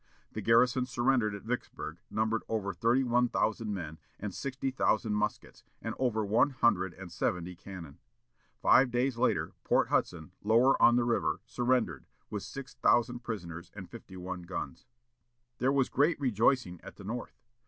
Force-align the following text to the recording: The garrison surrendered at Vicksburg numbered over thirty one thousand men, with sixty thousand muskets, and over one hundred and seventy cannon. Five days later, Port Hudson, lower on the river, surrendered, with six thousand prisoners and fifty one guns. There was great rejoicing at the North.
The 0.31 0.41
garrison 0.41 0.87
surrendered 0.87 1.35
at 1.35 1.43
Vicksburg 1.43 1.99
numbered 2.09 2.41
over 2.49 2.73
thirty 2.73 3.03
one 3.03 3.29
thousand 3.29 3.71
men, 3.71 3.99
with 4.19 4.33
sixty 4.33 4.71
thousand 4.71 5.13
muskets, 5.13 5.63
and 5.79 5.93
over 5.99 6.25
one 6.25 6.49
hundred 6.49 6.95
and 6.95 7.11
seventy 7.11 7.53
cannon. 7.55 7.99
Five 8.63 8.89
days 8.89 9.19
later, 9.19 9.53
Port 9.63 9.89
Hudson, 9.89 10.31
lower 10.43 10.81
on 10.81 10.95
the 10.95 11.03
river, 11.05 11.41
surrendered, 11.45 12.07
with 12.31 12.41
six 12.41 12.73
thousand 12.73 13.19
prisoners 13.19 13.69
and 13.75 13.91
fifty 13.91 14.17
one 14.17 14.41
guns. 14.41 14.87
There 15.59 15.71
was 15.71 15.87
great 15.87 16.19
rejoicing 16.19 16.79
at 16.81 16.95
the 16.95 17.03
North. 17.03 17.39